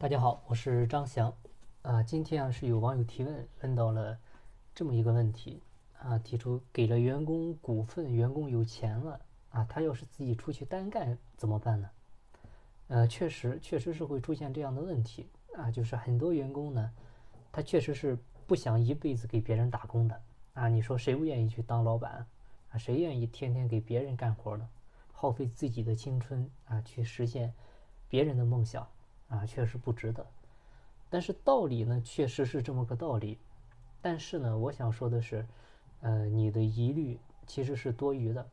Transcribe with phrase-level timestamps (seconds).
[0.00, 1.30] 大家好，我是张翔。
[1.82, 4.18] 啊，今天啊是有网友提问，问到了
[4.74, 5.62] 这么一个问题
[5.98, 11.90] 啊，提出给了员工股份，员工有钱了啊，他要是自己出去单干怎么办呢？
[12.88, 16.90] 呃，确实，确实是会出现这样的问题啊，就是很多员工呢，
[17.52, 20.18] 他确实是不想一辈子给别人打工的
[20.54, 20.66] 啊。
[20.66, 22.26] 你说谁不愿意去当老板
[22.70, 22.78] 啊？
[22.78, 24.66] 谁愿意天天给别人干活呢？
[25.12, 27.52] 耗费自己的青春啊，去实现
[28.08, 28.88] 别人的梦想？
[29.30, 30.26] 啊，确实不值得，
[31.08, 33.38] 但是道理呢，确实是这么个道理。
[34.02, 35.46] 但是呢，我想说的是，
[36.00, 38.48] 呃，你的疑虑其实是多余的。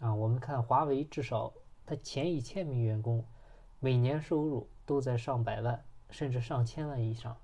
[0.00, 1.52] 啊，我们看华为，至少
[1.86, 3.24] 它前一千名员工，
[3.78, 7.36] 每年收入都在上百万，甚至上千万以上。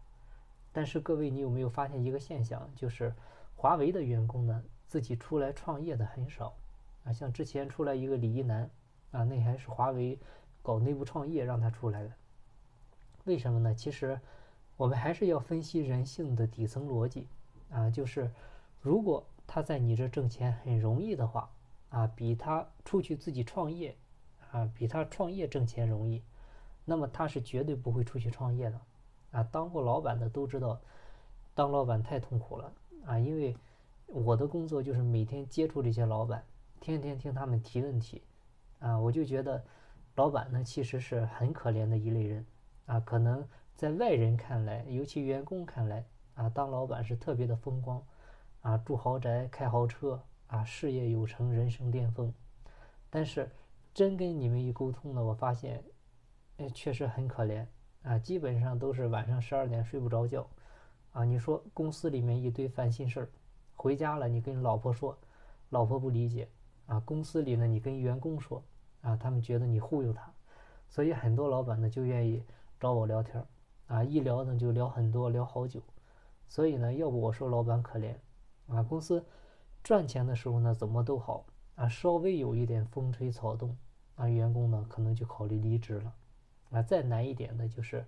[0.72, 3.14] 但是各位，你有没有发现一个现象，就是
[3.54, 6.54] 华为的员工呢，自己出来创业的很少。
[7.04, 8.68] 啊，像之前出来一个李一男，
[9.12, 10.18] 啊，那还是华为
[10.62, 12.10] 搞内部创业让他出来的。
[13.26, 13.74] 为什么呢？
[13.74, 14.18] 其实，
[14.76, 17.26] 我们还是要分析人性的底层逻辑
[17.70, 18.30] 啊，就是
[18.80, 21.50] 如果他在你这挣钱很容易的话
[21.90, 23.96] 啊，比他出去自己创业
[24.52, 26.22] 啊，比他创业挣钱容易，
[26.84, 28.80] 那么他是绝对不会出去创业的
[29.32, 29.42] 啊。
[29.50, 30.80] 当过老板的都知道，
[31.52, 32.72] 当老板太痛苦了
[33.06, 33.56] 啊，因为
[34.06, 36.44] 我的工作就是每天接触这些老板，
[36.78, 38.22] 天天听他们提问题
[38.78, 39.64] 啊，我就觉得
[40.14, 42.46] 老板呢其实是很可怜的一类人。
[42.86, 48.02] 啊，可能在外人看来，尤其员工看来，啊，当老板是特别的风光，
[48.62, 52.32] 啊，住豪宅、开豪车，啊，事业有成、人生巅峰。
[53.10, 53.50] 但是，
[53.92, 55.82] 真跟你们一沟通呢，我发现，
[56.58, 57.66] 哎，确实很可怜，
[58.02, 60.46] 啊，基本上都是晚上十二点睡不着觉，
[61.12, 63.28] 啊，你说公司里面一堆烦心事儿，
[63.74, 65.18] 回家了你跟老婆说，
[65.70, 66.48] 老婆不理解，
[66.86, 68.62] 啊，公司里呢你跟员工说，
[69.00, 70.32] 啊，他们觉得你忽悠他，
[70.88, 72.42] 所以很多老板呢就愿意。
[72.78, 73.42] 找我聊天
[73.86, 75.80] 啊，一聊呢就聊很多，聊好久。
[76.46, 78.14] 所以呢，要不我说老板可怜
[78.68, 79.24] 啊，公司
[79.82, 83.76] 赚钱的时候呢怎么都好啊，稍微有一点风吹草动
[84.16, 86.12] 啊，员工呢可能就考虑离职了
[86.70, 86.82] 啊。
[86.82, 88.06] 再难一点的就是，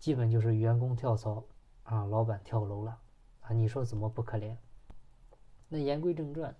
[0.00, 1.44] 基本就是员工跳槽
[1.84, 2.98] 啊，老板跳楼了
[3.40, 3.52] 啊。
[3.52, 4.56] 你说怎么不可怜？
[5.68, 6.54] 那言归正传，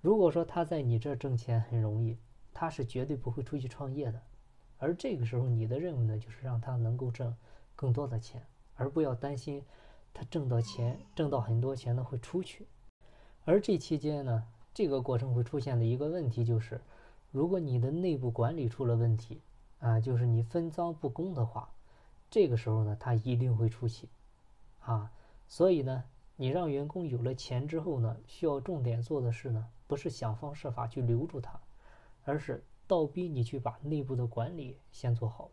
[0.00, 2.18] 如果说他在你这挣钱很容易，
[2.54, 4.20] 他是绝对不会出去创业的。
[4.82, 7.32] 而这个时候，你的任务呢，就是让他能够挣
[7.76, 8.44] 更多的钱，
[8.74, 9.62] 而不要担心
[10.12, 12.66] 他挣到钱，挣到很多钱呢会出去。
[13.44, 14.44] 而这期间呢，
[14.74, 16.80] 这个过程会出现的一个问题就是，
[17.30, 19.40] 如果你的内部管理出了问题
[19.78, 21.70] 啊，就是你分赃不公的话，
[22.28, 24.08] 这个时候呢，他一定会出气
[24.80, 25.12] 啊。
[25.46, 26.02] 所以呢，
[26.34, 31.60] 你让员工有了钱之后呢，需要重点做的事呢，不是想方设法去留住他，
[32.24, 32.64] 而是。
[32.86, 35.50] 倒逼你去把内部的管理先做好，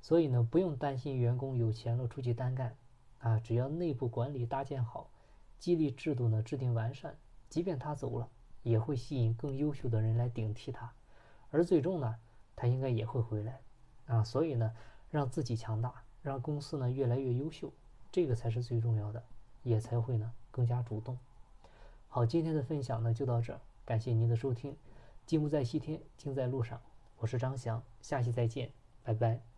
[0.00, 2.76] 所以呢，不用担心员工有钱了出去单干，
[3.18, 5.10] 啊，只要内部管理搭建好，
[5.58, 7.16] 激励制度呢制定完善，
[7.48, 8.28] 即便他走了，
[8.62, 10.92] 也会吸引更优秀的人来顶替他，
[11.50, 12.16] 而最终呢，
[12.56, 13.60] 他应该也会回来，
[14.06, 14.72] 啊，所以呢，
[15.10, 17.72] 让自己强大，让公司呢越来越优秀，
[18.10, 19.22] 这个才是最重要的，
[19.64, 21.18] 也才会呢更加主动。
[22.08, 24.74] 好，今天的分享呢就到这儿，感谢您的收听。
[25.28, 26.80] 金不在西天，金在路上。
[27.18, 28.72] 我是张翔，下期再见，
[29.02, 29.57] 拜拜。